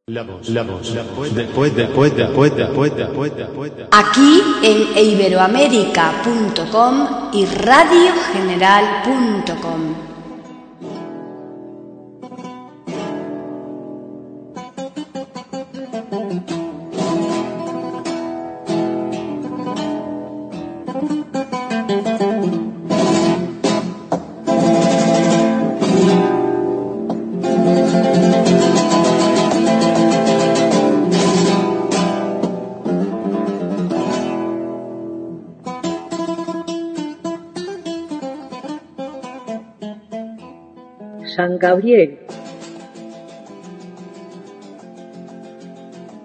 La 0.08 0.22
voz, 0.22 0.50
la 0.50 0.62
voz, 0.62 0.94
la 0.94 1.02
voz 1.02 1.34
del 1.34 1.48
poeta, 1.48 1.88
poeta, 1.88 2.28
poeta, 2.28 2.68
poeta, 2.68 3.08
poeta, 3.08 3.46
poeta. 3.46 3.88
Aquí 3.90 4.42
en 4.62 4.98
iberoamérica.com 4.98 7.30
y 7.32 7.46
radiogeneral.com. 7.46 10.13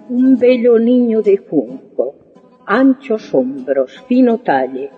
Un 0.08 0.38
bello 0.38 0.78
niño 0.78 1.20
de 1.20 1.36
junco, 1.36 2.14
anchos 2.64 3.34
hombros, 3.34 4.02
fino 4.08 4.38
talle, 4.38 4.88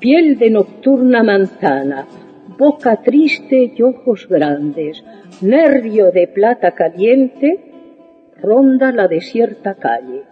piel 0.00 0.38
de 0.38 0.50
nocturna 0.50 1.22
manzana, 1.22 2.06
boca 2.58 2.96
triste 2.96 3.72
y 3.74 3.82
ojos 3.82 4.28
grandes, 4.28 5.02
nervio 5.40 6.10
de 6.10 6.28
plata 6.28 6.72
caliente, 6.72 7.48
ronda 8.36 8.92
la 8.92 9.08
desierta 9.08 9.76
calle. 9.76 10.24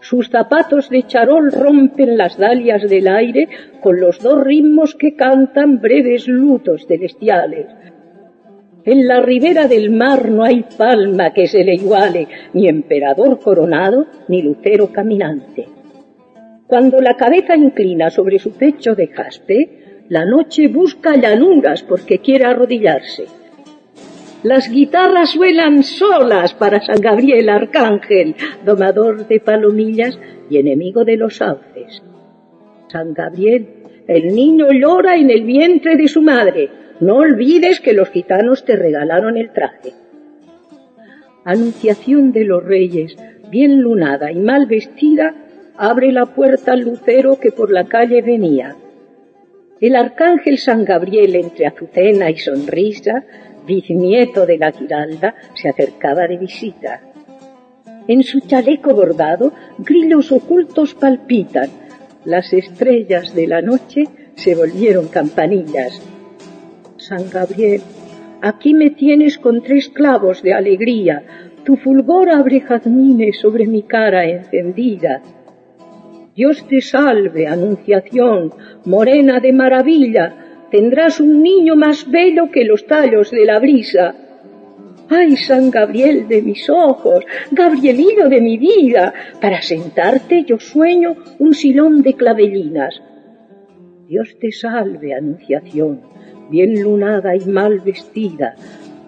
Sus 0.00 0.30
zapatos 0.30 0.90
de 0.90 1.04
charol 1.04 1.52
rompen 1.52 2.18
las 2.18 2.36
dalias 2.36 2.82
del 2.90 3.06
aire 3.06 3.48
con 3.80 4.00
los 4.00 4.20
dos 4.20 4.42
ritmos 4.42 4.96
que 4.96 5.14
cantan 5.14 5.80
breves 5.80 6.26
lutos 6.26 6.86
celestiales. 6.88 7.68
En 8.84 9.06
la 9.08 9.20
ribera 9.20 9.66
del 9.66 9.90
mar 9.90 10.30
no 10.30 10.44
hay 10.44 10.64
palma 10.76 11.32
que 11.32 11.46
se 11.46 11.64
le 11.64 11.74
iguale, 11.74 12.28
ni 12.52 12.68
emperador 12.68 13.40
coronado, 13.40 14.06
ni 14.28 14.42
lucero 14.42 14.92
caminante. 14.92 15.66
Cuando 16.66 17.00
la 17.00 17.14
cabeza 17.16 17.56
inclina 17.56 18.10
sobre 18.10 18.38
su 18.38 18.52
pecho 18.52 18.94
de 18.94 19.08
jaspe, 19.08 20.04
la 20.08 20.26
noche 20.26 20.68
busca 20.68 21.16
llanuras 21.16 21.82
porque 21.82 22.18
quiere 22.18 22.44
arrodillarse. 22.44 23.24
Las 24.42 24.70
guitarras 24.70 25.30
suenan 25.30 25.82
solas 25.82 26.52
para 26.52 26.80
San 26.80 27.00
Gabriel 27.00 27.48
Arcángel, 27.48 28.34
domador 28.66 29.26
de 29.26 29.40
palomillas 29.40 30.18
y 30.50 30.58
enemigo 30.58 31.04
de 31.04 31.16
los 31.16 31.36
sauces. 31.36 32.02
San 32.88 33.14
Gabriel, 33.14 33.66
el 34.06 34.34
niño 34.34 34.66
llora 34.70 35.16
en 35.16 35.30
el 35.30 35.44
vientre 35.44 35.96
de 35.96 36.06
su 36.08 36.20
madre. 36.20 36.68
No 37.04 37.16
olvides 37.16 37.80
que 37.80 37.92
los 37.92 38.08
gitanos 38.08 38.64
te 38.64 38.76
regalaron 38.76 39.36
el 39.36 39.52
traje. 39.52 39.92
Anunciación 41.44 42.32
de 42.32 42.46
los 42.46 42.64
reyes, 42.64 43.14
bien 43.50 43.82
lunada 43.82 44.32
y 44.32 44.36
mal 44.36 44.64
vestida, 44.64 45.34
abre 45.76 46.12
la 46.12 46.24
puerta 46.24 46.72
al 46.72 46.80
lucero 46.80 47.38
que 47.38 47.52
por 47.52 47.70
la 47.70 47.84
calle 47.84 48.22
venía. 48.22 48.74
El 49.82 49.96
arcángel 49.96 50.56
San 50.56 50.86
Gabriel, 50.86 51.36
entre 51.36 51.66
azucena 51.66 52.30
y 52.30 52.38
sonrisa, 52.38 53.22
bisnieto 53.66 54.46
de 54.46 54.56
la 54.56 54.72
Giralda, 54.72 55.34
se 55.52 55.68
acercaba 55.68 56.26
de 56.26 56.38
visita. 56.38 57.02
En 58.08 58.22
su 58.22 58.40
chaleco 58.40 58.94
bordado, 58.94 59.52
grillos 59.76 60.32
ocultos 60.32 60.94
palpitan. 60.94 61.68
Las 62.24 62.54
estrellas 62.54 63.34
de 63.34 63.46
la 63.46 63.60
noche 63.60 64.04
se 64.36 64.54
volvieron 64.54 65.08
campanillas. 65.08 66.13
San 67.08 67.28
Gabriel, 67.28 67.82
aquí 68.40 68.72
me 68.72 68.88
tienes 68.88 69.36
con 69.36 69.62
tres 69.62 69.90
clavos 69.90 70.42
de 70.42 70.54
alegría. 70.54 71.22
Tu 71.62 71.76
fulgor 71.76 72.30
abre 72.30 72.60
jazmines 72.60 73.40
sobre 73.40 73.66
mi 73.66 73.82
cara 73.82 74.24
encendida. 74.24 75.20
Dios 76.34 76.66
te 76.66 76.80
salve, 76.80 77.46
anunciación, 77.46 78.52
morena 78.86 79.38
de 79.38 79.52
maravilla, 79.52 80.66
tendrás 80.70 81.20
un 81.20 81.42
niño 81.42 81.76
más 81.76 82.10
bello 82.10 82.50
que 82.50 82.64
los 82.64 82.86
tallos 82.86 83.30
de 83.30 83.44
la 83.44 83.58
brisa. 83.58 84.14
Ay, 85.10 85.36
San 85.36 85.70
Gabriel 85.70 86.26
de 86.26 86.40
mis 86.40 86.70
ojos, 86.70 87.22
Gabrielillo 87.50 88.30
de 88.30 88.40
mi 88.40 88.56
vida, 88.56 89.12
para 89.42 89.60
sentarte 89.60 90.44
yo 90.44 90.58
sueño 90.58 91.16
un 91.38 91.52
silón 91.52 92.00
de 92.00 92.14
clavelinas. 92.14 93.02
Dios 94.08 94.36
te 94.40 94.50
salve, 94.50 95.14
Anunciación, 95.14 96.00
bien 96.50 96.82
lunada 96.82 97.36
y 97.36 97.44
mal 97.46 97.80
vestida, 97.80 98.54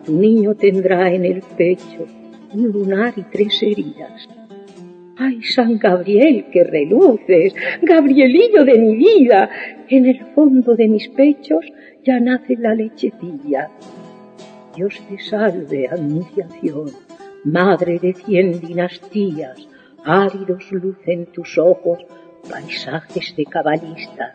tu 0.05 0.13
niño 0.13 0.55
tendrá 0.55 1.13
en 1.13 1.25
el 1.25 1.43
pecho 1.57 2.07
un 2.55 2.71
lunar 2.71 3.13
y 3.17 3.23
tres 3.23 3.63
heridas. 3.63 4.29
Ay, 5.19 5.43
San 5.43 5.79
Gabriel, 5.79 6.47
que 6.53 6.63
reluces, 6.63 7.55
Gabrielillo 7.83 8.65
de 8.65 8.79
mi 8.79 8.97
vida, 8.97 9.51
en 9.89 10.07
el 10.07 10.21
fondo 10.35 10.75
de 10.75 10.89
mis 10.89 11.09
pechos 11.09 11.65
ya 12.05 12.21
nace 12.21 12.57
la 12.57 12.75
lechecilla. 12.75 13.71
Dios 14.75 15.03
te 15.09 15.19
salve, 15.19 15.89
Anunciación, 15.89 16.91
madre 17.45 17.99
de 17.99 18.13
cien 18.13 18.61
dinastías, 18.61 19.67
áridos 20.05 20.71
lucen 20.71 21.27
tus 21.27 21.57
ojos, 21.57 22.05
paisajes 22.49 23.35
de 23.37 23.45
cabalista. 23.47 24.35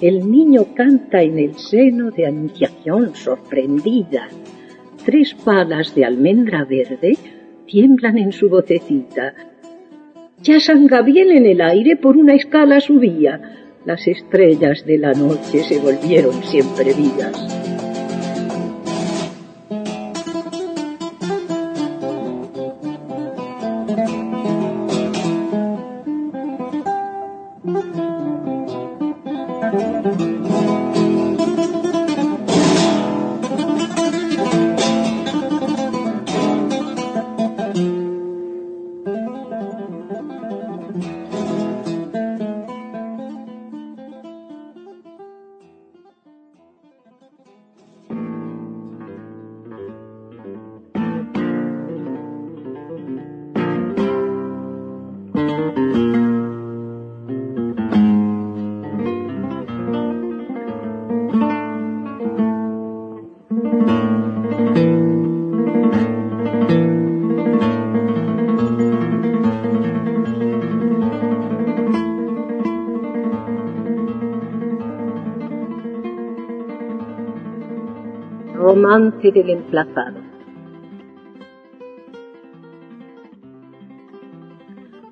El 0.00 0.30
niño 0.30 0.74
canta 0.74 1.20
en 1.20 1.38
el 1.38 1.56
seno 1.56 2.10
de 2.10 2.26
Anunciación 2.26 3.14
sorprendida. 3.14 4.28
Tres 5.04 5.34
palas 5.34 5.94
de 5.94 6.06
almendra 6.06 6.64
verde 6.64 7.18
tiemblan 7.66 8.16
en 8.16 8.32
su 8.32 8.48
vocecita. 8.48 9.34
Ya 10.42 10.58
San 10.58 10.86
Gabriel 10.86 11.32
en 11.32 11.44
el 11.44 11.60
aire 11.60 11.96
por 11.96 12.16
una 12.16 12.34
escala 12.34 12.80
subía. 12.80 13.58
Las 13.84 14.08
estrellas 14.08 14.86
de 14.86 14.96
la 14.96 15.12
noche 15.12 15.62
se 15.64 15.78
volvieron 15.78 16.42
siempre 16.44 16.94
vidas. 16.94 17.79
Romance 78.90 79.30
del 79.30 79.50
emplazado. 79.50 80.18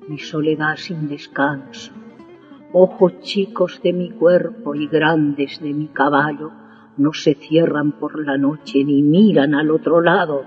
Mi 0.09 0.17
soledad 0.17 0.75
sin 0.75 1.07
descanso, 1.07 1.93
ojos 2.73 3.21
chicos 3.21 3.79
de 3.81 3.93
mi 3.93 4.11
cuerpo 4.11 4.75
y 4.75 4.87
grandes 4.87 5.61
de 5.61 5.73
mi 5.73 5.87
caballo, 5.87 6.51
no 6.97 7.13
se 7.13 7.35
cierran 7.35 7.93
por 7.93 8.25
la 8.25 8.37
noche 8.37 8.83
ni 8.83 9.01
miran 9.01 9.55
al 9.55 9.71
otro 9.71 10.01
lado, 10.01 10.43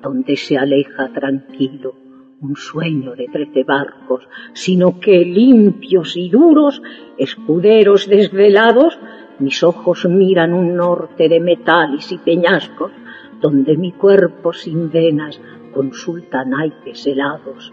donde 0.00 0.36
se 0.36 0.56
aleja 0.56 1.08
tranquilo 1.12 1.94
un 2.40 2.54
sueño 2.54 3.14
de 3.16 3.26
trece 3.32 3.64
barcos, 3.64 4.28
sino 4.52 5.00
que 5.00 5.24
limpios 5.24 6.16
y 6.16 6.28
duros, 6.28 6.82
escuderos 7.16 8.06
desvelados, 8.08 8.98
mis 9.38 9.62
ojos 9.62 10.06
miran 10.06 10.52
un 10.52 10.76
norte 10.76 11.28
de 11.28 11.40
metales 11.40 12.10
y 12.12 12.18
peñascos, 12.18 12.92
donde 13.40 13.76
mi 13.76 13.92
cuerpo 13.92 14.52
sin 14.52 14.90
venas 14.90 15.40
consulta 15.72 16.44
naipes 16.44 17.06
helados. 17.06 17.72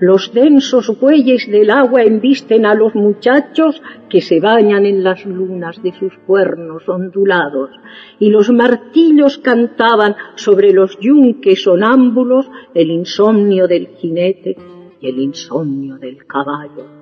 Los 0.00 0.32
densos 0.32 0.98
bueyes 0.98 1.46
del 1.50 1.70
agua 1.70 2.02
embisten 2.02 2.64
a 2.64 2.74
los 2.74 2.94
muchachos 2.94 3.82
que 4.08 4.22
se 4.22 4.40
bañan 4.40 4.86
en 4.86 5.04
las 5.04 5.26
lunas 5.26 5.82
de 5.82 5.92
sus 5.92 6.16
cuernos 6.26 6.88
ondulados, 6.88 7.70
y 8.18 8.30
los 8.30 8.48
martillos 8.50 9.36
cantaban 9.36 10.16
sobre 10.36 10.72
los 10.72 10.98
yunques 11.00 11.64
sonámbulos 11.64 12.50
el 12.72 12.90
insomnio 12.90 13.68
del 13.68 13.88
jinete 13.88 14.56
y 15.00 15.08
el 15.08 15.18
insomnio 15.18 15.98
del 15.98 16.24
caballo. 16.26 16.99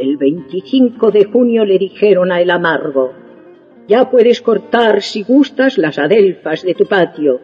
El 0.00 0.16
25 0.16 1.10
de 1.10 1.24
junio 1.24 1.64
le 1.64 1.76
dijeron 1.76 2.30
a 2.30 2.40
el 2.40 2.50
amargo, 2.50 3.14
ya 3.88 4.08
puedes 4.08 4.40
cortar 4.40 5.02
si 5.02 5.24
gustas 5.24 5.76
las 5.76 5.98
adelfas 5.98 6.62
de 6.62 6.74
tu 6.74 6.86
patio. 6.86 7.40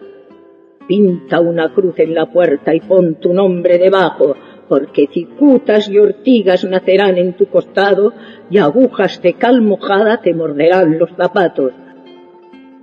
Pinta 0.86 1.40
una 1.40 1.74
cruz 1.74 1.98
en 1.98 2.14
la 2.14 2.26
puerta 2.26 2.72
y 2.72 2.78
pon 2.78 3.16
tu 3.16 3.32
nombre 3.32 3.78
debajo, 3.78 4.36
porque 4.68 5.08
cicutas 5.08 5.88
y 5.88 5.98
ortigas 5.98 6.64
nacerán 6.64 7.18
en 7.18 7.32
tu 7.32 7.46
costado 7.46 8.12
y 8.48 8.58
agujas 8.58 9.20
de 9.20 9.32
cal 9.32 9.60
mojada 9.60 10.20
te 10.20 10.32
morderán 10.32 10.96
los 10.96 11.10
zapatos. 11.16 11.72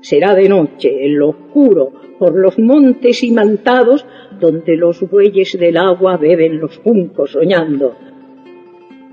Será 0.02 0.36
de 0.36 0.50
noche, 0.50 1.06
en 1.06 1.18
lo 1.18 1.30
oscuro, 1.30 1.94
por 2.20 2.36
los 2.36 2.60
montes 2.60 3.24
imantados, 3.24 4.06
donde 4.38 4.76
los 4.76 5.00
bueyes 5.10 5.58
del 5.58 5.78
agua 5.78 6.18
beben 6.18 6.60
los 6.60 6.78
juncos 6.80 7.32
soñando 7.32 7.96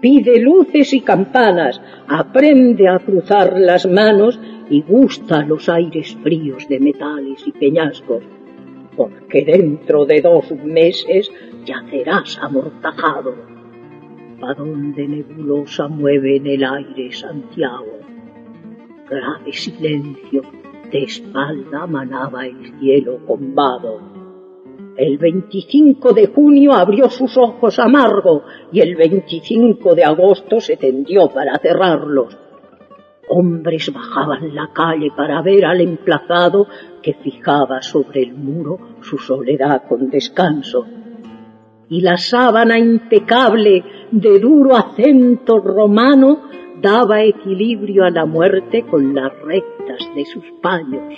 pide 0.00 0.40
luces 0.40 0.92
y 0.92 1.00
campanas, 1.00 1.80
aprende 2.06 2.88
a 2.88 2.98
cruzar 2.98 3.58
las 3.58 3.86
manos 3.86 4.38
y 4.70 4.82
gusta 4.82 5.44
los 5.44 5.68
aires 5.68 6.16
fríos 6.22 6.68
de 6.68 6.80
metales 6.80 7.46
y 7.46 7.52
peñascos, 7.52 8.22
porque 8.96 9.44
dentro 9.44 10.04
de 10.04 10.20
dos 10.20 10.50
meses 10.64 11.30
yacerás 11.64 12.38
amortajado. 12.40 13.34
¿A 14.40 14.54
dónde 14.54 15.08
nebulosa 15.08 15.88
mueve 15.88 16.36
en 16.36 16.46
el 16.46 16.64
aire 16.64 17.10
Santiago? 17.12 17.98
Grave 19.08 19.52
silencio, 19.52 20.42
de 20.92 21.02
espalda 21.02 21.86
manaba 21.86 22.46
el 22.46 22.78
cielo 22.78 23.18
combado 23.26 24.17
el 24.98 25.16
25 25.16 26.12
de 26.12 26.26
junio 26.26 26.72
abrió 26.72 27.08
sus 27.08 27.36
ojos 27.36 27.78
amargo 27.78 28.42
y 28.72 28.80
el 28.80 28.96
25 28.96 29.94
de 29.94 30.04
agosto 30.04 30.60
se 30.60 30.76
tendió 30.76 31.28
para 31.28 31.56
cerrarlos. 31.58 32.36
Hombres 33.28 33.92
bajaban 33.94 34.52
la 34.52 34.70
calle 34.74 35.12
para 35.16 35.40
ver 35.40 35.66
al 35.66 35.82
emplazado 35.82 36.66
que 37.00 37.14
fijaba 37.14 37.80
sobre 37.80 38.22
el 38.22 38.34
muro 38.34 38.96
su 39.00 39.18
soledad 39.18 39.84
con 39.88 40.10
descanso. 40.10 40.84
Y 41.88 42.00
la 42.00 42.16
sábana 42.16 42.76
impecable 42.76 43.84
de 44.10 44.40
duro 44.40 44.74
acento 44.74 45.60
romano 45.60 46.40
daba 46.82 47.22
equilibrio 47.22 48.04
a 48.04 48.10
la 48.10 48.26
muerte 48.26 48.84
con 48.84 49.14
las 49.14 49.32
rectas 49.42 50.00
de 50.16 50.24
sus 50.24 50.44
paños. 50.60 51.14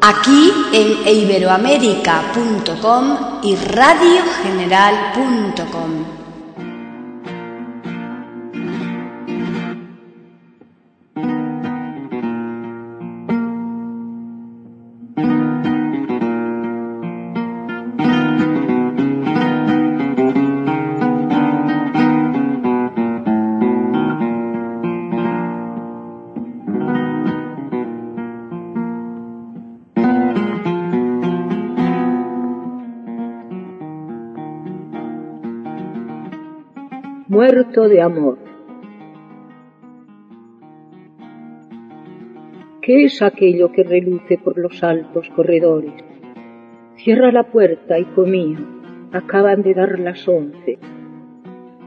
Aquí 0.00 0.52
en 0.72 1.08
iberoamérica.com 1.08 3.16
y 3.42 3.56
radiogeneral.com. 3.56 6.03
muerto 37.28 37.88
de 37.88 38.02
amor. 38.02 38.36
¿Qué 42.82 43.04
es 43.04 43.22
aquello 43.22 43.72
que 43.72 43.82
reluce 43.82 44.36
por 44.36 44.58
los 44.58 44.84
altos 44.84 45.30
corredores? 45.34 45.94
Cierra 46.96 47.32
la 47.32 47.44
puerta, 47.44 47.98
hijo 47.98 48.26
mío. 48.26 48.58
Acaban 49.10 49.62
de 49.62 49.72
dar 49.72 49.98
las 50.00 50.28
once. 50.28 50.78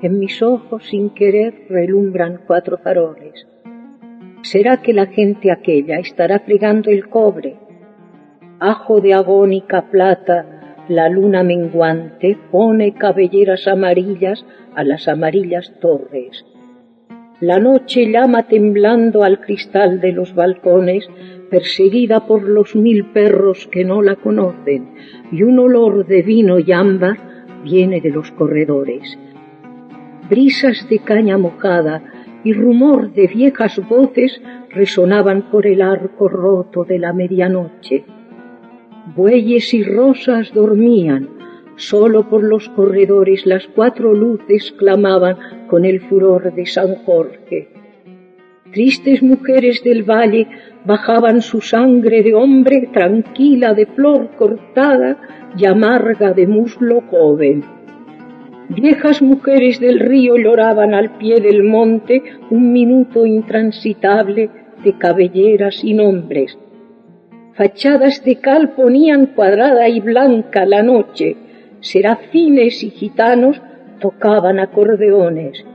En 0.01 0.17
mis 0.17 0.41
ojos, 0.41 0.87
sin 0.87 1.11
querer, 1.11 1.67
relumbran 1.69 2.41
cuatro 2.47 2.79
faroles. 2.79 3.47
¿Será 4.41 4.77
que 4.81 4.93
la 4.93 5.05
gente 5.05 5.51
aquella 5.51 5.99
estará 5.99 6.39
fregando 6.39 6.89
el 6.89 7.09
cobre? 7.09 7.57
Ajo 8.59 9.01
de 9.01 9.13
agónica 9.13 9.83
plata, 9.91 10.56
la 10.89 11.09
luna 11.09 11.43
menguante 11.43 12.37
pone 12.51 12.93
cabelleras 12.93 13.67
amarillas 13.67 14.45
a 14.75 14.83
las 14.83 15.07
amarillas 15.07 15.73
torres. 15.81 16.45
La 17.39 17.59
noche 17.59 18.09
llama 18.09 18.47
temblando 18.47 19.23
al 19.23 19.39
cristal 19.41 20.01
de 20.01 20.11
los 20.11 20.33
balcones, 20.33 21.07
perseguida 21.51 22.25
por 22.25 22.43
los 22.43 22.75
mil 22.75 23.05
perros 23.05 23.67
que 23.71 23.85
no 23.85 24.01
la 24.01 24.15
conocen, 24.15 24.93
y 25.31 25.43
un 25.43 25.59
olor 25.59 26.07
de 26.07 26.23
vino 26.23 26.57
y 26.57 26.71
ámbar 26.71 27.17
viene 27.63 28.01
de 28.01 28.09
los 28.09 28.31
corredores. 28.31 29.19
Brisas 30.29 30.87
de 30.89 30.99
caña 30.99 31.37
mojada 31.37 32.03
y 32.43 32.53
rumor 32.53 33.13
de 33.13 33.27
viejas 33.27 33.79
voces 33.87 34.41
resonaban 34.71 35.51
por 35.51 35.67
el 35.67 35.81
arco 35.81 36.27
roto 36.27 36.85
de 36.85 36.99
la 36.99 37.13
medianoche. 37.13 38.03
Bueyes 39.15 39.73
y 39.73 39.83
rosas 39.83 40.53
dormían, 40.53 41.29
solo 41.77 42.29
por 42.29 42.43
los 42.43 42.67
corredores 42.69 43.45
las 43.45 43.65
cuatro 43.67 44.13
luces 44.13 44.73
clamaban 44.77 45.37
con 45.67 45.85
el 45.85 46.01
furor 46.01 46.53
de 46.53 46.65
San 46.65 46.95
Jorge. 47.05 47.69
Tristes 48.71 49.23
mujeres 49.23 49.81
del 49.83 50.03
valle 50.03 50.47
bajaban 50.83 51.41
su 51.41 51.61
sangre 51.61 52.21
de 52.21 52.33
hombre 52.33 52.89
tranquila 52.91 53.73
de 53.73 53.85
flor 53.85 54.31
cortada 54.37 55.17
y 55.57 55.65
amarga 55.65 56.33
de 56.33 56.45
muslo 56.45 57.01
joven. 57.09 57.63
Viejas 58.69 59.21
mujeres 59.21 59.79
del 59.79 60.01
río 60.01 60.35
lloraban 60.35 60.93
al 60.93 61.17
pie 61.17 61.39
del 61.39 61.63
monte 61.63 62.21
un 62.49 62.73
minuto 62.73 63.25
intransitable 63.25 64.49
de 64.83 64.97
cabelleras 64.97 65.81
y 65.83 65.93
nombres. 65.93 66.57
Fachadas 67.57 68.23
de 68.23 68.35
cal 68.35 68.75
ponían 68.75 69.25
cuadrada 69.35 69.89
y 69.89 69.99
blanca 69.99 70.63
la 70.67 70.83
noche, 70.83 71.35
serafines 71.79 72.83
y 72.83 72.91
gitanos 72.91 73.59
tocaban 73.99 74.59
acordeones. 74.59 75.65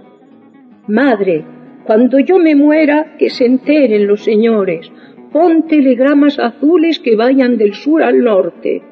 Madre, 0.86 1.44
cuando 1.84 2.20
yo 2.20 2.38
me 2.38 2.54
muera, 2.54 3.16
que 3.18 3.30
se 3.30 3.46
enteren 3.46 4.06
los 4.06 4.22
señores, 4.22 4.92
pon 5.32 5.66
telegramas 5.66 6.38
azules 6.38 7.00
que 7.00 7.16
vayan 7.16 7.58
del 7.58 7.74
sur 7.74 8.04
al 8.04 8.22
norte. 8.22 8.82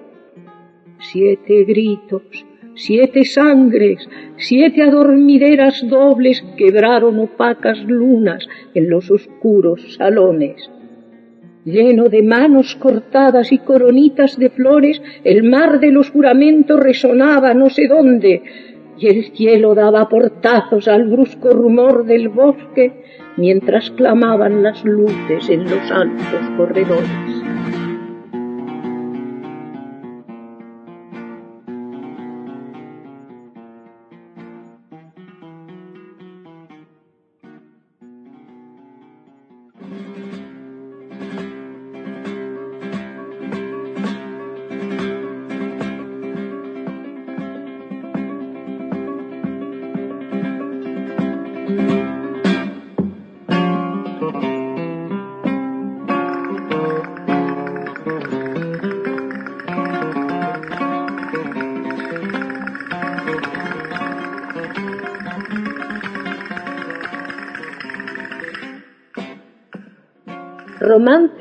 Siete 0.99 1.63
gritos, 1.63 2.45
siete 2.75 3.25
sangres, 3.25 4.09
siete 4.37 4.83
adormideras 4.83 5.89
dobles 5.89 6.45
quebraron 6.57 7.21
opacas 7.21 7.79
lunas 7.85 8.49
en 8.75 8.91
los 8.91 9.13
oscuros 9.13 9.95
salones. 9.95 10.69
Lleno 11.65 12.09
de 12.09 12.23
manos 12.23 12.75
cortadas 12.77 13.53
y 13.53 13.59
coronitas 13.59 14.39
de 14.39 14.49
flores, 14.49 15.03
el 15.25 15.43
mar 15.43 15.79
de 15.79 15.93
los 15.93 16.11
juramentos 16.11 16.81
resonaba 16.81 17.53
no 17.53 17.69
sé 17.69 17.87
dónde, 17.87 18.43
y 18.99 19.07
el 19.09 19.25
cielo 19.37 19.75
daba 19.75 20.09
portazos 20.09 20.89
al 20.89 21.09
brusco 21.09 21.51
rumor 21.51 22.05
del 22.05 22.29
bosque 22.29 23.05
mientras 23.37 23.91
clamaban 23.91 24.63
las 24.63 24.85
luces 24.85 25.49
en 25.49 25.65
los 25.65 25.91
altos 25.91 26.51
corredores. 26.57 27.50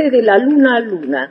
De 0.09 0.23
la 0.23 0.39
luna 0.39 0.77
a 0.77 0.79
luna. 0.79 1.29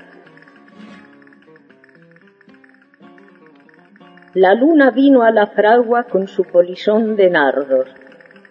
La 4.34 4.54
luna 4.54 4.92
vino 4.92 5.22
a 5.22 5.32
la 5.32 5.48
fragua 5.48 6.04
con 6.04 6.28
su 6.28 6.44
polisón 6.44 7.16
de 7.16 7.28
nardos. 7.28 7.88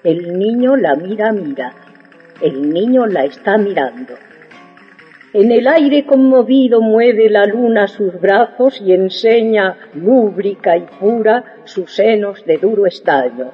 El 0.04 0.38
niño 0.38 0.76
la 0.76 0.96
mira, 0.96 1.32
mira. 1.32 1.72
El 2.42 2.74
niño 2.74 3.06
la 3.06 3.24
está 3.24 3.58
mirando. 3.58 4.16
En 5.32 5.50
el 5.50 5.66
aire 5.66 6.06
conmovido 6.06 6.82
mueve 6.82 7.30
la 7.30 7.46
luna 7.46 7.88
sus 7.88 8.20
brazos 8.20 8.82
y 8.82 8.92
enseña, 8.92 9.78
lúbrica 9.94 10.76
y 10.76 10.88
pura, 11.00 11.56
sus 11.64 11.96
senos 11.96 12.44
de 12.46 12.58
duro 12.58 12.86
estaño. 12.86 13.52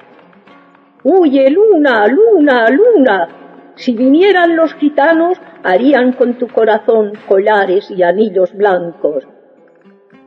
Huye, 1.04 1.50
luna, 1.50 2.08
luna, 2.08 2.68
luna. 2.68 3.28
Si 3.76 3.94
vinieran 3.94 4.56
los 4.56 4.74
gitanos, 4.74 5.38
harían 5.64 6.12
con 6.12 6.34
tu 6.34 6.46
corazón 6.46 7.12
collares 7.26 7.90
y 7.90 8.02
anillos 8.02 8.52
blancos. 8.54 9.26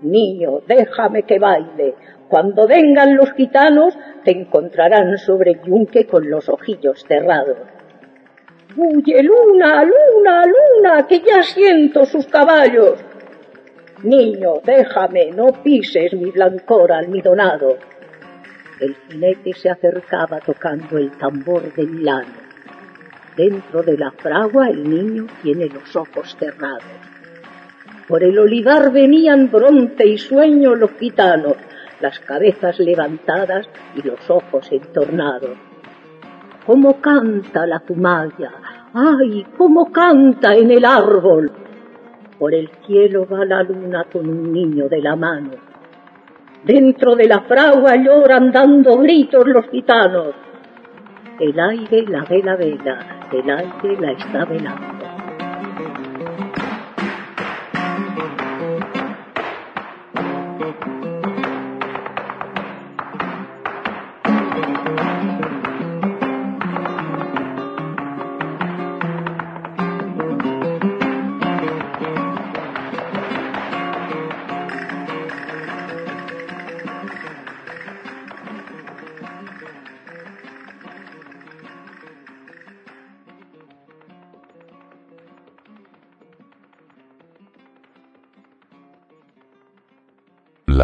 Niño, 0.02 0.62
déjame 0.68 1.24
que 1.24 1.40
baile. 1.40 1.96
Cuando 2.28 2.68
vengan 2.68 3.16
los 3.16 3.32
gitanos, 3.34 3.98
te 4.24 4.32
encontrarán 4.32 5.18
sobre 5.18 5.52
el 5.52 5.62
yunque 5.62 6.06
con 6.08 6.30
los 6.30 6.50
ojillos 6.50 7.06
cerrados. 7.08 7.58
Huye, 8.76 9.24
luna, 9.24 9.84
luna, 9.84 10.44
luna, 10.46 11.08
que 11.08 11.20
ya 11.20 11.42
siento 11.44 12.06
sus 12.06 12.28
caballos. 12.28 13.00
Niño, 14.04 14.56
déjame, 14.64 15.32
no 15.32 15.48
pises 15.64 16.14
mi 16.14 16.32
blancor 16.32 16.92
almidonado. 16.92 17.78
El 18.80 18.96
jinete 19.08 19.54
se 19.54 19.70
acercaba 19.70 20.40
tocando 20.40 20.98
el 20.98 21.12
tambor 21.18 21.74
de 21.74 21.86
Milano. 21.86 22.47
Dentro 23.38 23.84
de 23.84 23.96
la 24.00 24.10
fragua 24.10 24.68
el 24.68 24.90
niño 24.90 25.28
tiene 25.44 25.70
los 25.70 25.96
ojos 25.96 26.36
cerrados. 26.40 26.82
Por 28.08 28.24
el 28.24 28.40
olivar 28.40 28.92
venían 28.92 29.52
bronce 29.52 30.08
y 30.08 30.18
sueño 30.18 30.74
los 30.74 30.90
gitanos, 30.94 31.56
las 32.00 32.20
cabezas 32.22 32.80
levantadas 32.80 33.70
y 33.96 34.02
los 34.02 34.28
ojos 34.28 34.72
entornados. 34.72 35.56
¿Cómo 36.66 37.00
canta 37.00 37.68
la 37.68 37.80
zumaya? 37.82 38.52
¡Ay, 38.96 39.46
cómo 39.56 39.92
canta 39.92 40.56
en 40.56 40.72
el 40.72 40.84
árbol! 40.84 41.52
Por 42.40 42.56
el 42.56 42.72
cielo 42.88 43.28
va 43.32 43.46
la 43.46 43.62
luna 43.62 44.06
con 44.12 44.28
un 44.28 44.52
niño 44.52 44.90
de 44.90 45.00
la 45.00 45.16
mano. 45.16 45.52
Dentro 46.64 47.16
de 47.16 47.28
la 47.28 47.42
fragua 47.42 47.98
lloran 47.98 48.52
dando 48.52 48.98
gritos 48.98 49.46
los 49.46 49.70
gitanos. 49.70 50.47
El 51.40 51.60
aire 51.60 52.08
la 52.08 52.26
vela 52.26 52.56
vela, 52.56 53.06
el 53.32 53.48
aire 53.48 53.98
la 54.00 54.12
está 54.12 54.46
velando. 54.46 54.97